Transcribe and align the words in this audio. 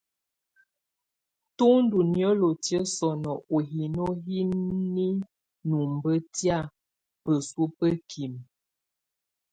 Tù 1.57 1.67
ndù 1.83 1.99
niǝlǝtiǝ́ 2.13 2.89
sɔnɔ 2.95 3.33
ú 3.55 3.57
hino 3.69 4.05
hi 4.23 4.37
ninumbǝ 4.93 6.09
tɛ̀á 6.35 6.59
bǝsuǝ 7.23 7.63
bǝkimǝ. 7.77 8.39